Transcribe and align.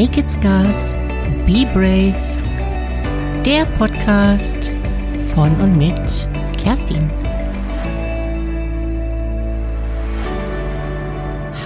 Naked 0.00 0.30
Scars, 0.30 0.94
Be 1.44 1.68
Brave, 1.74 2.16
der 3.44 3.66
Podcast 3.76 4.72
von 5.34 5.54
und 5.60 5.76
mit 5.76 6.26
Kerstin. 6.56 7.10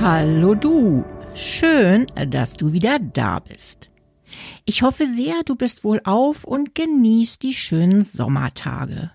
Hallo 0.01 0.57
du, 0.57 1.05
schön, 1.37 2.09
dass 2.29 2.55
du 2.55 2.73
wieder 2.73 2.99
da 2.99 3.39
bist. 3.39 3.91
Ich 4.65 4.83
hoffe 4.83 5.07
sehr, 5.07 5.45
du 5.45 5.55
bist 5.55 5.85
wohl 5.85 6.01
auf 6.03 6.43
und 6.43 6.75
genießt 6.75 7.41
die 7.41 7.55
schönen 7.55 8.03
Sommertage. 8.03 9.13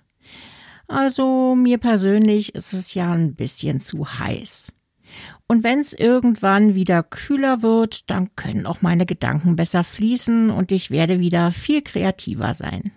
Also 0.88 1.56
mir 1.56 1.78
persönlich 1.78 2.56
ist 2.56 2.72
es 2.72 2.94
ja 2.94 3.12
ein 3.12 3.36
bisschen 3.36 3.82
zu 3.82 4.18
heiß. 4.18 4.72
Und 5.48 5.64
wenn 5.64 5.80
es 5.80 5.94
irgendwann 5.94 6.76
wieder 6.76 7.04
kühler 7.04 7.62
wird, 7.62 8.10
dann 8.10 8.36
können 8.36 8.66
auch 8.66 8.82
meine 8.82 9.06
Gedanken 9.06 9.56
besser 9.56 9.84
fließen 9.84 10.50
und 10.50 10.72
ich 10.72 10.92
werde 10.92 11.20
wieder 11.20 11.52
viel 11.52 11.82
kreativer 11.82 12.54
sein. 12.54 12.92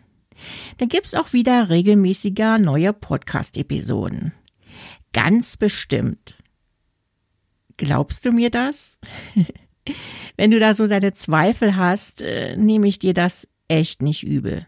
Dann 0.79 0.89
gibt's 0.89 1.15
auch 1.15 1.33
wieder 1.33 1.71
regelmäßiger 1.71 2.59
neue 2.59 2.93
Podcast-Episoden. 2.93 4.33
Ganz 5.13 5.57
bestimmt. 5.57 6.37
Glaubst 7.77 8.25
du 8.25 8.33
mir 8.33 8.51
das? 8.51 8.99
wenn 10.37 10.51
du 10.51 10.59
da 10.59 10.75
so 10.75 10.87
deine 10.87 11.15
Zweifel 11.15 11.77
hast, 11.77 12.23
äh, 12.23 12.57
nehme 12.57 12.89
ich 12.89 12.99
dir 12.99 13.15
das 13.15 13.49
echt 13.69 14.03
nicht 14.03 14.23
übel. 14.23 14.67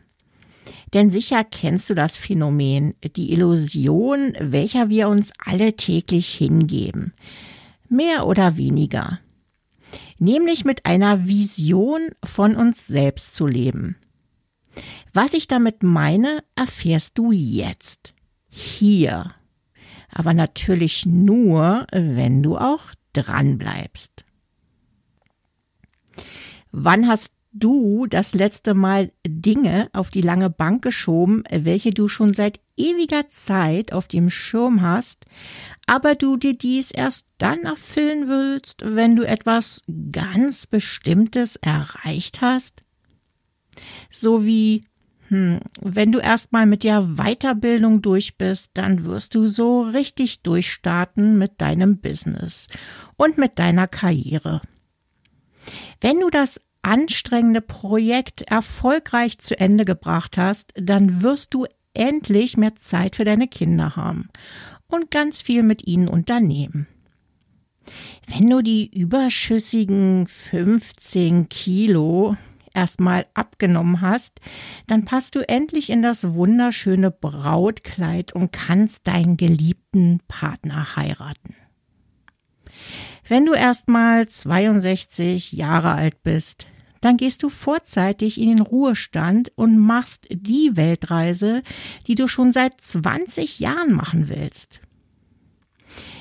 Denn 0.94 1.10
sicher 1.10 1.42
kennst 1.42 1.90
du 1.90 1.94
das 1.94 2.16
Phänomen, 2.16 2.94
die 3.16 3.32
Illusion, 3.32 4.32
welcher 4.38 4.88
wir 4.88 5.08
uns 5.08 5.32
alle 5.44 5.74
täglich 5.74 6.32
hingeben. 6.32 7.12
Mehr 7.88 8.26
oder 8.28 8.56
weniger. 8.56 9.18
Nämlich 10.18 10.64
mit 10.64 10.86
einer 10.86 11.26
Vision 11.26 12.00
von 12.22 12.54
uns 12.54 12.86
selbst 12.86 13.34
zu 13.34 13.48
leben. 13.48 13.96
Was 15.12 15.34
ich 15.34 15.48
damit 15.48 15.82
meine, 15.82 16.44
erfährst 16.54 17.18
du 17.18 17.32
jetzt. 17.32 18.14
Hier. 18.48 19.34
Aber 20.10 20.32
natürlich 20.32 21.06
nur, 21.06 21.86
wenn 21.92 22.42
du 22.42 22.56
auch 22.56 22.82
dran 23.12 23.58
bleibst. 23.58 24.24
Wann 26.70 27.08
hast 27.08 27.33
du 27.54 28.06
das 28.06 28.34
letzte 28.34 28.74
Mal 28.74 29.12
Dinge 29.26 29.88
auf 29.92 30.10
die 30.10 30.20
lange 30.20 30.50
Bank 30.50 30.82
geschoben, 30.82 31.44
welche 31.50 31.92
du 31.92 32.08
schon 32.08 32.34
seit 32.34 32.60
ewiger 32.76 33.28
Zeit 33.28 33.92
auf 33.92 34.08
dem 34.08 34.28
Schirm 34.28 34.82
hast, 34.82 35.24
aber 35.86 36.16
du 36.16 36.36
dir 36.36 36.54
dies 36.54 36.90
erst 36.90 37.28
dann 37.38 37.60
erfüllen 37.60 38.28
willst, 38.28 38.82
wenn 38.84 39.16
du 39.16 39.22
etwas 39.22 39.82
ganz 40.10 40.66
Bestimmtes 40.66 41.56
erreicht 41.56 42.40
hast? 42.40 42.82
So 44.10 44.44
wie, 44.44 44.84
hm, 45.28 45.60
wenn 45.80 46.10
du 46.10 46.18
erstmal 46.18 46.66
mit 46.66 46.82
der 46.82 47.02
Weiterbildung 47.16 48.02
durch 48.02 48.36
bist, 48.36 48.72
dann 48.74 49.04
wirst 49.04 49.34
du 49.36 49.46
so 49.46 49.82
richtig 49.82 50.42
durchstarten 50.42 51.38
mit 51.38 51.60
deinem 51.60 52.00
Business 52.00 52.68
und 53.16 53.38
mit 53.38 53.58
deiner 53.58 53.86
Karriere. 53.86 54.60
Wenn 56.00 56.20
du 56.20 56.28
das 56.30 56.60
anstrengende 56.84 57.60
Projekt 57.60 58.42
erfolgreich 58.42 59.38
zu 59.38 59.58
Ende 59.58 59.84
gebracht 59.84 60.36
hast, 60.36 60.72
dann 60.76 61.22
wirst 61.22 61.54
du 61.54 61.66
endlich 61.94 62.56
mehr 62.56 62.74
Zeit 62.76 63.16
für 63.16 63.24
deine 63.24 63.48
Kinder 63.48 63.96
haben 63.96 64.28
und 64.88 65.10
ganz 65.10 65.40
viel 65.40 65.62
mit 65.62 65.86
ihnen 65.86 66.08
unternehmen. 66.08 66.86
Wenn 68.28 68.48
du 68.48 68.62
die 68.62 68.90
überschüssigen 68.98 70.26
15 70.26 71.48
Kilo 71.48 72.36
erstmal 72.72 73.26
abgenommen 73.34 74.00
hast, 74.00 74.40
dann 74.86 75.04
passt 75.04 75.36
du 75.36 75.48
endlich 75.48 75.90
in 75.90 76.02
das 76.02 76.34
wunderschöne 76.34 77.10
Brautkleid 77.10 78.32
und 78.32 78.52
kannst 78.52 79.06
deinen 79.06 79.36
geliebten 79.36 80.20
Partner 80.28 80.96
heiraten. 80.96 81.54
Wenn 83.26 83.46
du 83.46 83.54
erstmal 83.54 84.28
62 84.28 85.52
Jahre 85.52 85.92
alt 85.92 86.22
bist, 86.22 86.66
dann 87.04 87.16
gehst 87.18 87.42
du 87.42 87.50
vorzeitig 87.50 88.40
in 88.40 88.48
den 88.48 88.60
Ruhestand 88.60 89.52
und 89.56 89.78
machst 89.78 90.26
die 90.30 90.76
Weltreise, 90.76 91.62
die 92.06 92.14
du 92.14 92.26
schon 92.26 92.50
seit 92.50 92.80
20 92.80 93.60
Jahren 93.60 93.92
machen 93.92 94.30
willst. 94.30 94.80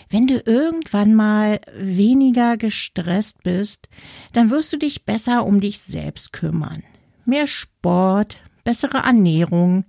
Wenn 0.09 0.27
du 0.27 0.39
irgendwann 0.45 1.15
mal 1.15 1.61
weniger 1.75 2.57
gestresst 2.57 3.43
bist, 3.43 3.87
dann 4.33 4.49
wirst 4.49 4.73
du 4.73 4.77
dich 4.77 5.05
besser 5.05 5.45
um 5.45 5.61
dich 5.61 5.79
selbst 5.79 6.33
kümmern. 6.33 6.83
Mehr 7.25 7.47
Sport, 7.47 8.37
bessere 8.65 8.99
Ernährung, 8.99 9.85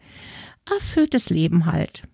erfülltes 0.71 1.29
Leben 1.29 1.67
halt. 1.67 2.05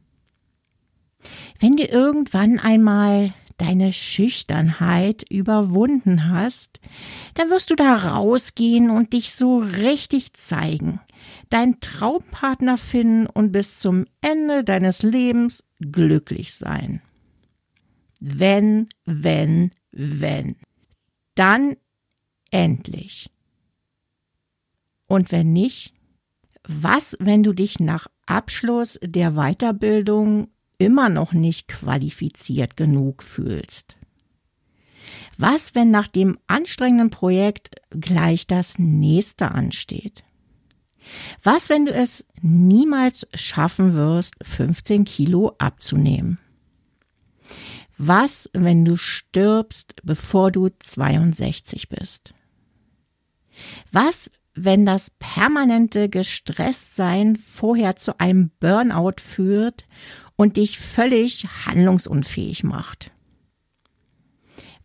Wenn 1.58 1.76
du 1.76 1.84
irgendwann 1.84 2.58
einmal 2.58 3.34
deine 3.60 3.92
Schüchternheit 3.92 5.24
überwunden 5.28 6.30
hast, 6.30 6.80
dann 7.34 7.50
wirst 7.50 7.70
du 7.70 7.76
da 7.76 7.94
rausgehen 7.94 8.90
und 8.90 9.12
dich 9.12 9.32
so 9.32 9.58
richtig 9.58 10.32
zeigen, 10.34 11.00
deinen 11.50 11.80
Traumpartner 11.80 12.78
finden 12.78 13.26
und 13.26 13.52
bis 13.52 13.80
zum 13.80 14.06
Ende 14.20 14.64
deines 14.64 15.02
Lebens 15.02 15.64
glücklich 15.80 16.54
sein. 16.54 17.02
Wenn, 18.20 18.88
wenn, 19.04 19.72
wenn. 19.92 20.56
Dann 21.34 21.76
endlich. 22.50 23.30
Und 25.06 25.32
wenn 25.32 25.52
nicht, 25.52 25.94
was, 26.66 27.16
wenn 27.18 27.42
du 27.42 27.52
dich 27.52 27.80
nach 27.80 28.06
Abschluss 28.26 28.98
der 29.02 29.32
Weiterbildung 29.32 30.48
immer 30.80 31.10
noch 31.10 31.32
nicht 31.32 31.68
qualifiziert 31.68 32.76
genug 32.76 33.22
fühlst? 33.22 33.96
Was, 35.38 35.74
wenn 35.74 35.90
nach 35.90 36.08
dem 36.08 36.38
anstrengenden 36.46 37.10
Projekt 37.10 37.76
gleich 37.90 38.46
das 38.46 38.78
nächste 38.78 39.50
ansteht? 39.52 40.24
Was, 41.42 41.68
wenn 41.68 41.86
du 41.86 41.92
es 41.92 42.24
niemals 42.40 43.26
schaffen 43.34 43.94
wirst, 43.94 44.34
15 44.42 45.04
Kilo 45.04 45.54
abzunehmen? 45.58 46.38
Was, 47.98 48.48
wenn 48.52 48.84
du 48.84 48.96
stirbst, 48.96 49.96
bevor 50.02 50.50
du 50.50 50.68
62 50.78 51.88
bist? 51.90 52.32
Was, 53.92 54.30
wenn 54.54 54.86
das 54.86 55.10
permanente 55.18 56.08
Gestresstsein 56.08 57.36
vorher 57.36 57.96
zu 57.96 58.18
einem 58.18 58.50
Burnout 58.60 59.20
führt 59.22 59.84
und 60.40 60.56
dich 60.56 60.78
völlig 60.78 61.44
handlungsunfähig 61.66 62.64
macht. 62.64 63.12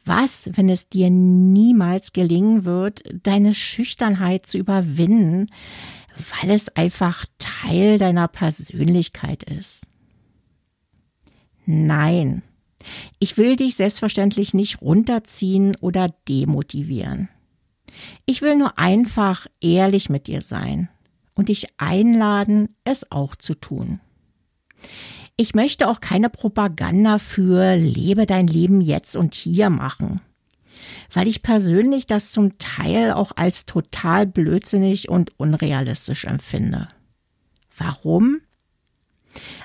Was, 0.04 0.50
wenn 0.52 0.68
es 0.68 0.90
dir 0.90 1.10
niemals 1.10 2.12
gelingen 2.12 2.66
wird, 2.66 3.04
deine 3.24 3.54
Schüchternheit 3.54 4.46
zu 4.46 4.58
überwinden, 4.58 5.48
weil 6.42 6.52
es 6.52 6.76
einfach 6.76 7.26
Teil 7.38 7.98
deiner 7.98 8.28
Persönlichkeit 8.28 9.44
ist? 9.44 9.88
Nein, 11.66 12.44
ich 13.20 13.38
will 13.38 13.56
dich 13.56 13.76
selbstverständlich 13.76 14.54
nicht 14.54 14.82
runterziehen 14.82 15.78
oder 15.80 16.10
demotivieren. 16.28 17.30
Ich 18.26 18.42
will 18.42 18.58
nur 18.58 18.78
einfach 18.78 19.48
ehrlich 19.62 20.10
mit 20.10 20.28
dir 20.28 20.42
sein 20.42 20.90
und 21.34 21.48
dich 21.48 21.68
einladen, 21.78 22.76
es 22.84 23.10
auch 23.10 23.38
zu 23.38 23.54
tun. 23.54 24.02
Ich 25.38 25.54
möchte 25.54 25.90
auch 25.90 26.00
keine 26.00 26.30
Propaganda 26.30 27.20
für 27.20 27.76
lebe 27.76 28.26
dein 28.26 28.48
Leben 28.48 28.80
jetzt 28.80 29.18
und 29.18 29.34
hier 29.36 29.70
machen, 29.70 30.22
weil 31.14 31.28
ich 31.28 31.44
persönlich 31.44 32.08
das 32.08 32.32
zum 32.32 32.58
Teil 32.58 33.12
auch 33.12 33.34
als 33.36 33.66
total 33.66 34.26
blödsinnig 34.28 35.10
und 35.10 35.38
unrealistisch 35.38 36.24
empfinde. 36.24 36.88
Warum? 37.78 38.40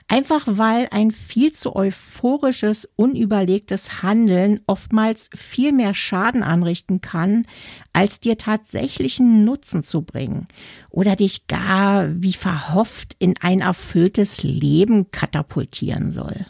Einfach 0.08 0.44
weil 0.46 0.88
ein 0.90 1.12
viel 1.12 1.52
zu 1.52 1.76
euphorisches, 1.76 2.88
unüberlegtes 2.96 4.02
Handeln 4.02 4.60
oftmals 4.66 5.30
viel 5.34 5.72
mehr 5.72 5.94
Schaden 5.94 6.42
anrichten 6.42 7.00
kann, 7.00 7.46
als 7.92 8.20
dir 8.20 8.36
tatsächlichen 8.36 9.44
Nutzen 9.44 9.82
zu 9.82 10.02
bringen 10.02 10.48
oder 10.90 11.16
dich 11.16 11.46
gar 11.46 12.08
wie 12.20 12.32
verhofft 12.32 13.14
in 13.18 13.34
ein 13.40 13.60
erfülltes 13.60 14.42
Leben 14.42 15.10
katapultieren 15.10 16.10
soll. 16.10 16.46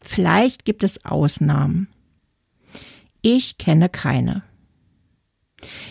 Vielleicht 0.00 0.64
gibt 0.64 0.82
es 0.84 1.04
Ausnahmen. 1.06 1.88
Ich 3.22 3.56
kenne 3.56 3.88
keine. 3.88 4.42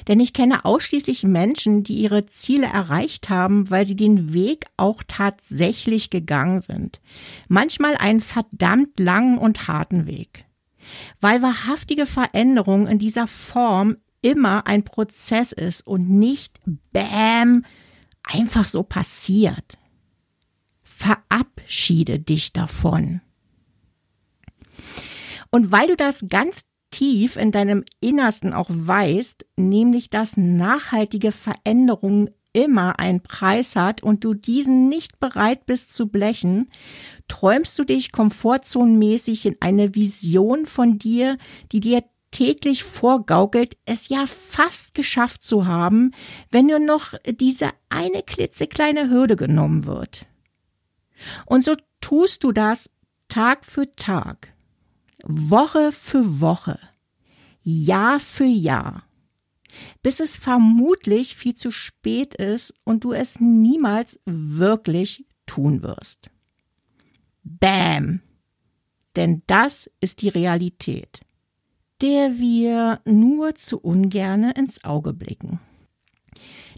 Denn 0.08 0.20
ich 0.20 0.34
kenne 0.34 0.66
ausschließlich 0.66 1.24
Menschen, 1.24 1.84
die 1.84 1.96
ihre 1.96 2.26
Ziele 2.26 2.68
erreicht 2.68 3.30
haben, 3.30 3.70
weil 3.70 3.86
sie 3.86 3.96
den 3.96 4.34
Weg 4.34 4.66
auch 4.78 5.04
tatsächlich 5.08 6.10
gegangen 6.10 6.60
sind. 6.60 7.02
Manchmal 7.48 7.96
einen 7.96 8.22
verdammt 8.22 9.00
langen 9.00 9.38
und 9.38 9.68
harten 9.68 10.06
Weg. 10.06 10.46
Weil 11.22 11.42
wahrhaftige 11.42 12.06
Veränderung 12.06 12.88
in 12.88 13.00
dieser 13.00 13.28
Form 13.28 13.98
immer 14.22 14.68
ein 14.68 14.84
Prozess 14.84 15.52
ist 15.52 15.86
und 15.86 16.10
nicht 16.10 16.60
bam 16.92 17.66
einfach 18.24 18.68
so 18.68 18.84
passiert. 18.84 19.78
Verabschiede 20.82 22.20
dich 22.20 22.54
davon. 22.54 23.22
Und 25.52 25.72
weil 25.72 25.88
du 25.88 25.96
das 25.96 26.26
ganz 26.30 26.64
tief 26.94 27.36
in 27.36 27.52
deinem 27.52 27.84
Innersten 28.00 28.54
auch 28.54 28.70
weißt, 28.70 29.46
nämlich 29.58 30.10
dass 30.10 30.38
nachhaltige 30.38 31.34
Veränderung 31.34 32.30
immer 32.54 33.00
einen 33.00 33.22
Preis 33.22 33.76
hat 33.76 34.04
und 34.04 34.24
du 34.24 34.34
diesen 34.34 34.88
nicht 34.88 35.20
bereit 35.20 35.66
bist 35.66 35.94
zu 35.94 36.08
blechen, 36.08 36.70
träumst 37.28 37.78
du 37.78 37.84
dich 37.84 38.12
komfortzonenmäßig 38.12 39.46
in 39.48 39.58
eine 39.60 39.96
Vision 39.96 40.68
von 40.68 41.00
dir, 41.00 41.38
die 41.72 41.80
dir 41.80 42.04
täglich 42.32 42.84
vorgaukelt, 42.84 43.78
es 43.86 44.10
ja 44.10 44.26
fast 44.26 44.94
geschafft 44.94 45.44
zu 45.44 45.68
haben, 45.68 46.12
wenn 46.50 46.68
nur 46.68 46.80
noch 46.80 47.14
diese 47.28 47.70
eine 47.90 48.24
klitzekleine 48.24 49.10
Hürde 49.10 49.36
genommen 49.36 49.86
wird. 49.86 50.26
Und 51.46 51.64
so 51.64 51.76
tust 52.02 52.44
du 52.44 52.52
das 52.52 52.90
Tag 53.30 53.66
für 53.66 53.92
Tag, 53.96 54.53
Woche 55.24 55.92
für 55.92 56.42
Woche, 56.42 56.78
Jahr 57.64 58.20
für 58.20 58.44
Jahr, 58.44 59.04
bis 60.02 60.20
es 60.20 60.36
vermutlich 60.36 61.36
viel 61.36 61.56
zu 61.56 61.72
spät 61.72 62.36
ist 62.36 62.74
und 62.84 63.04
du 63.04 63.14
es 63.14 63.40
niemals 63.40 64.20
wirklich 64.26 65.26
tun 65.46 65.82
wirst. 65.82 66.30
Bam! 67.44 68.22
Denn 69.16 69.44
das 69.48 69.90
ist 70.00 70.22
die 70.22 70.30
Realität, 70.30 71.22
der 72.02 72.38
wir 72.38 73.00
nur 73.06 73.56
zu 73.56 73.80
ungerne 73.80 74.52
ins 74.54 74.84
Auge 74.84 75.14
blicken. 75.14 75.60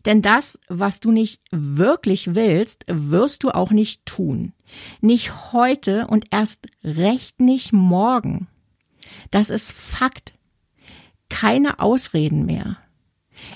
Denn 0.05 0.21
das, 0.21 0.59
was 0.69 0.99
du 0.99 1.11
nicht 1.11 1.41
wirklich 1.51 2.35
willst, 2.35 2.85
wirst 2.87 3.43
du 3.43 3.49
auch 3.49 3.71
nicht 3.71 4.05
tun. 4.05 4.53
Nicht 5.01 5.51
heute 5.51 6.07
und 6.07 6.25
erst 6.31 6.67
recht 6.83 7.41
nicht 7.41 7.73
morgen. 7.73 8.47
Das 9.31 9.49
ist 9.49 9.71
Fakt. 9.71 10.33
Keine 11.29 11.79
Ausreden 11.79 12.45
mehr. 12.45 12.77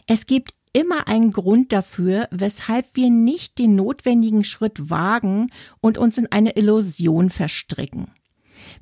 Es 0.07 0.25
gibt 0.25 0.51
immer 0.74 1.07
einen 1.07 1.31
Grund 1.31 1.72
dafür, 1.72 2.28
weshalb 2.31 2.88
wir 2.94 3.10
nicht 3.10 3.57
den 3.57 3.75
notwendigen 3.75 4.44
Schritt 4.44 4.90
wagen 4.90 5.51
und 5.81 5.98
uns 5.98 6.18
in 6.18 6.31
eine 6.31 6.56
Illusion 6.56 7.30
verstricken. 7.30 8.12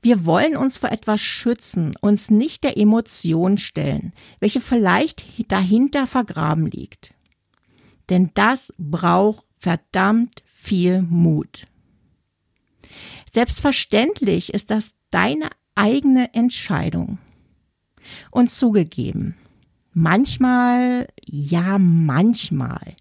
Wir 0.02 0.25
wollen 0.25 0.58
uns 0.58 0.78
vor 0.78 0.92
etwas 0.92 1.22
schützen, 1.22 1.94
uns 2.02 2.30
nicht 2.30 2.64
der 2.64 2.78
Emotion 2.78 3.58
stellen, 3.58 4.14
welche 4.40 4.60
vielleicht 4.60 5.25
dahinter 5.52 6.08
vergraben 6.08 6.68
liegt. 6.68 7.14
Denn 8.09 8.31
das 8.33 8.74
braucht 8.77 9.45
verdammt 9.57 10.44
viel 10.54 11.01
Mut. 11.01 11.68
Selbstverständlich 13.31 14.54
ist 14.54 14.71
das 14.71 14.92
deine 15.12 15.50
eigene 15.75 16.33
Entscheidung. 16.33 17.19
Und 18.31 18.50
zugegeben, 18.50 19.36
manchmal, 19.94 21.07
ja 21.25 21.77
manchmal, 21.77 22.95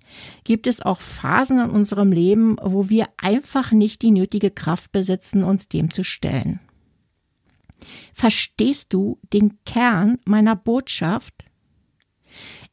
gibt 0.45 0.67
es 0.67 0.83
auch 0.83 1.01
Phasen 1.01 1.61
in 1.61 1.71
unserem 1.71 2.13
Leben, 2.13 2.57
wo 2.63 2.89
wir 2.89 3.07
einfach 3.17 3.73
nicht 3.73 4.03
die 4.03 4.11
nötige 4.11 4.51
Kraft 4.51 4.93
besitzen, 4.93 5.45
uns 5.45 5.69
dem 5.69 5.93
zu 5.93 6.03
stellen. 6.03 6.61
Verstehst 8.15 8.93
du 8.93 9.19
den 9.33 9.59
Kern 9.65 10.19
meiner 10.25 10.57
Botschaft? 10.57 11.46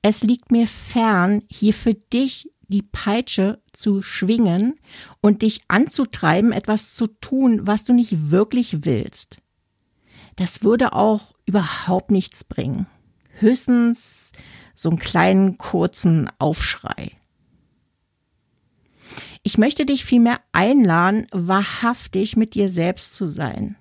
Es 0.06 0.22
liegt 0.22 0.52
mir 0.52 0.68
fern, 0.68 1.44
hier 1.50 1.74
für 1.74 1.94
dich 1.94 2.52
die 2.68 2.82
Peitsche 2.82 3.62
zu 3.72 4.02
schwingen 4.02 4.76
und 5.22 5.44
dich 5.44 5.62
anzutreiben, 5.70 6.52
etwas 6.52 6.94
zu 6.94 7.08
tun, 7.08 7.66
was 7.66 7.86
du 7.86 7.94
nicht 7.94 8.30
wirklich 8.30 8.86
willst. 8.86 9.38
Das 10.36 10.62
würde 10.62 10.92
auch 10.92 11.34
überhaupt 11.46 12.12
nichts 12.12 12.44
bringen. 12.44 12.86
Höchstens 13.40 14.34
so 14.76 14.90
einen 14.90 15.00
kleinen 15.00 15.58
kurzen 15.58 16.30
Aufschrei. 16.38 17.12
Ich 19.42 19.58
möchte 19.58 19.86
dich 19.86 20.04
vielmehr 20.04 20.42
einladen, 20.52 21.28
wahrhaftig 21.32 22.36
mit 22.36 22.56
dir 22.56 22.68
selbst 22.68 23.16
zu 23.16 23.26
sein 23.26 23.78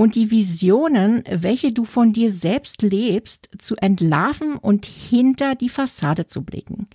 und 0.00 0.14
die 0.14 0.30
Visionen, 0.30 1.22
welche 1.30 1.72
du 1.72 1.84
von 1.84 2.14
dir 2.14 2.30
selbst 2.30 2.80
lebst, 2.80 3.50
zu 3.58 3.76
entlarven 3.76 4.56
und 4.56 4.86
hinter 4.86 5.54
die 5.54 5.68
Fassade 5.68 6.26
zu 6.26 6.40
blicken. 6.42 6.88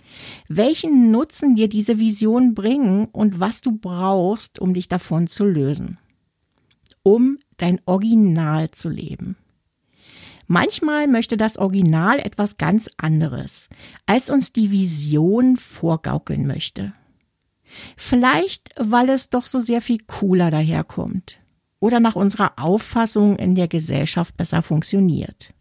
Welchen 0.48 1.12
Nutzen 1.12 1.54
dir 1.54 1.68
diese 1.68 2.00
Visionen 2.00 2.56
bringen 2.56 3.06
und 3.12 3.38
was 3.38 3.60
du 3.60 3.70
brauchst, 3.70 4.58
um 4.58 4.74
dich 4.74 4.88
davon 4.88 5.28
zu 5.28 5.44
lösen. 5.44 5.98
Um 7.04 7.38
dein 7.58 7.80
Original 7.86 8.72
zu 8.72 8.88
leben. 8.88 9.36
Manchmal 10.48 11.06
möchte 11.06 11.36
das 11.36 11.58
Original 11.58 12.18
etwas 12.18 12.58
ganz 12.58 12.90
anderes, 12.96 13.68
als 14.06 14.30
uns 14.30 14.52
die 14.52 14.72
Vision 14.72 15.56
vorgaukeln 15.56 16.44
möchte. 16.44 16.92
Vielleicht, 17.96 18.70
weil 18.76 19.10
es 19.10 19.30
doch 19.30 19.46
so 19.46 19.60
sehr 19.60 19.80
viel 19.80 19.98
cooler 20.08 20.50
daherkommt 20.50 21.38
oder 21.80 22.00
nach 22.00 22.16
unserer 22.16 22.52
Auffassung 22.56 23.36
in 23.36 23.54
der 23.54 23.68
Gesellschaft 23.68 24.36
besser 24.36 24.62
funktioniert. 24.62 25.52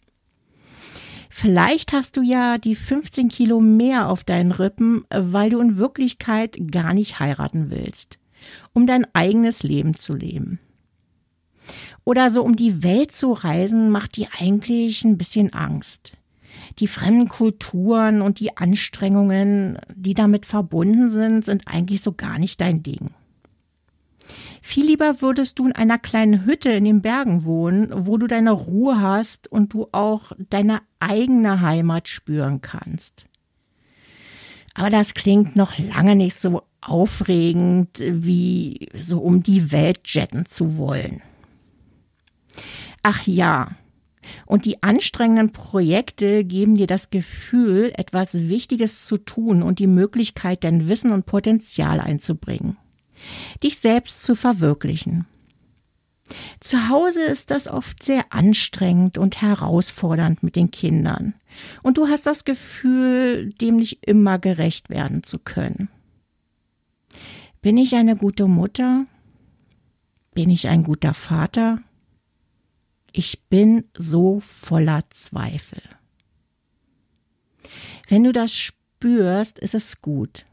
Vielleicht 1.30 1.92
hast 1.92 2.16
du 2.16 2.22
ja 2.22 2.58
die 2.58 2.76
15 2.76 3.28
Kilo 3.28 3.60
mehr 3.60 4.08
auf 4.08 4.24
deinen 4.24 4.54
Rippen, 4.54 5.04
weil 5.10 5.50
du 5.50 5.60
in 5.60 5.78
Wirklichkeit 5.78 6.58
gar 6.72 6.94
nicht 6.94 7.20
heiraten 7.20 7.72
willst, 7.72 8.20
um 8.72 8.88
dein 8.88 9.06
eigenes 9.14 9.62
Leben 9.62 9.96
zu 9.98 10.14
leben. 10.14 10.60
Oder 12.06 12.30
so 12.30 12.42
um 12.42 12.56
die 12.56 12.84
Welt 12.84 13.12
zu 13.12 13.34
reisen, 13.34 13.90
macht 13.90 14.16
dir 14.16 14.28
eigentlich 14.40 15.04
ein 15.04 15.18
bisschen 15.18 15.52
Angst. 15.54 16.14
Die 16.80 16.88
fremden 16.88 17.28
Kulturen 17.28 18.22
und 18.22 18.40
die 18.40 18.56
Anstrengungen, 18.56 19.78
die 19.94 20.14
damit 20.14 20.46
verbunden 20.46 21.10
sind, 21.10 21.44
sind 21.44 21.68
eigentlich 21.68 22.02
so 22.02 22.14
gar 22.14 22.40
nicht 22.40 22.62
dein 22.62 22.82
Ding. 22.82 23.12
Viel 24.68 24.88
lieber 24.88 25.22
würdest 25.22 25.60
du 25.60 25.68
in 25.68 25.74
einer 25.74 26.00
kleinen 26.00 26.44
Hütte 26.44 26.72
in 26.72 26.86
den 26.86 27.04
Bergen 27.04 27.46
wohnen, 27.46 27.88
wo 27.94 28.18
du 28.18 28.26
deine 28.26 28.52
Ruhe 28.52 29.00
hast 29.00 29.48
und 29.48 29.74
du 29.74 29.90
auch 29.92 30.32
deine 30.50 30.82
eigene 31.00 31.62
Heimat 31.62 32.08
spüren 32.08 32.62
kannst. 32.62 33.28
Aber 34.74 34.90
das 34.90 35.14
klingt 35.14 35.56
noch 35.56 35.78
lange 35.78 36.16
nicht 36.16 36.36
so 36.36 36.64
aufregend, 36.82 38.02
wie 38.10 38.90
so 38.96 39.20
um 39.20 39.44
die 39.44 39.72
Welt 39.72 40.00
jetten 40.06 40.48
zu 40.48 40.78
wollen. 40.78 41.22
Ach 43.04 43.22
ja, 43.28 43.70
und 44.48 44.66
die 44.66 44.82
anstrengenden 44.82 45.54
Projekte 45.54 46.44
geben 46.44 46.76
dir 46.76 46.88
das 46.88 47.12
Gefühl, 47.12 47.94
etwas 47.96 48.34
Wichtiges 48.34 49.06
zu 49.06 49.18
tun 49.18 49.62
und 49.62 49.78
die 49.78 49.86
Möglichkeit, 49.86 50.64
dein 50.64 50.90
Wissen 50.90 51.12
und 51.12 51.28
Potenzial 51.28 52.00
einzubringen 52.00 52.78
dich 53.64 53.78
selbst 53.80 54.24
zu 54.24 54.36
verwirklichen. 54.36 55.26
Zu 56.60 56.90
Hause 56.90 57.22
ist 57.22 57.52
das 57.52 57.68
oft 57.68 58.02
sehr 58.02 58.34
anstrengend 58.34 59.18
und 59.18 59.42
herausfordernd 59.42 60.42
mit 60.42 60.56
den 60.56 60.72
Kindern. 60.72 61.36
Und 61.84 61.98
du 61.98 62.08
hast 62.08 62.26
das 62.26 62.46
Gefühl, 62.46 63.54
dem 63.54 63.78
nicht 63.78 64.06
immer 64.08 64.40
gerecht 64.40 64.90
werden 64.90 65.24
zu 65.24 65.38
können. 65.38 65.90
Bin 67.62 67.78
ich 67.78 67.96
eine 67.96 68.16
gute 68.16 68.48
Mutter? 68.48 69.06
Bin 70.34 70.50
ich 70.50 70.68
ein 70.68 70.84
guter 70.84 71.14
Vater? 71.14 71.80
Ich 73.12 73.44
bin 73.44 73.86
so 73.96 74.40
voller 74.42 75.04
Zweifel. 75.10 75.82
Wenn 78.08 78.24
du 78.24 78.34
das 78.34 78.54
spürst, 78.54 79.60
ist 79.60 79.76
es 79.76 80.02
gut. 80.02 80.46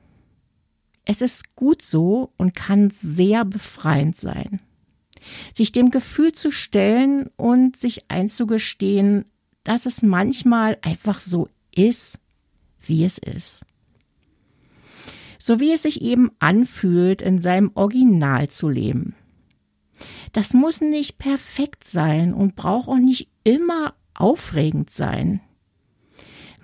Es 1.04 1.20
ist 1.20 1.56
gut 1.56 1.82
so 1.82 2.32
und 2.36 2.54
kann 2.54 2.92
sehr 3.00 3.44
befreiend 3.44 4.16
sein. 4.16 4.60
Sich 5.52 5.72
dem 5.72 5.90
Gefühl 5.90 6.32
zu 6.32 6.50
stellen 6.50 7.28
und 7.36 7.76
sich 7.76 8.10
einzugestehen, 8.10 9.24
dass 9.64 9.86
es 9.86 10.02
manchmal 10.02 10.78
einfach 10.82 11.20
so 11.20 11.48
ist, 11.74 12.18
wie 12.84 13.04
es 13.04 13.18
ist. 13.18 13.64
So 15.38 15.60
wie 15.60 15.72
es 15.72 15.82
sich 15.82 16.02
eben 16.02 16.30
anfühlt, 16.38 17.22
in 17.22 17.40
seinem 17.40 17.70
Original 17.74 18.48
zu 18.48 18.68
leben. 18.68 19.14
Das 20.32 20.54
muss 20.54 20.80
nicht 20.80 21.18
perfekt 21.18 21.86
sein 21.86 22.32
und 22.32 22.56
braucht 22.56 22.88
auch 22.88 22.98
nicht 22.98 23.28
immer 23.44 23.94
aufregend 24.14 24.90
sein. 24.90 25.40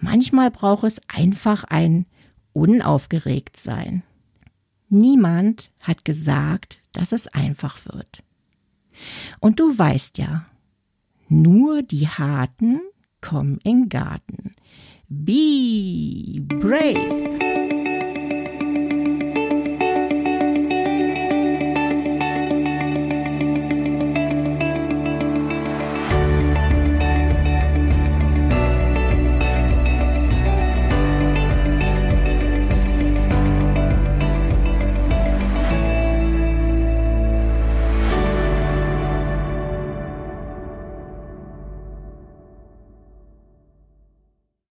Manchmal 0.00 0.50
braucht 0.50 0.84
es 0.84 1.00
einfach 1.08 1.64
ein 1.64 2.06
unaufgeregt 2.52 3.58
sein. 3.58 4.02
Niemand 4.88 5.70
hat 5.80 6.04
gesagt, 6.04 6.80
dass 6.92 7.12
es 7.12 7.26
einfach 7.28 7.84
wird. 7.86 8.22
Und 9.40 9.60
du 9.60 9.76
weißt 9.76 10.18
ja, 10.18 10.46
nur 11.28 11.82
die 11.82 12.08
Harten 12.08 12.80
kommen 13.20 13.58
in 13.64 13.88
Garten. 13.88 14.54
Be 15.08 16.40
brave. 16.40 17.77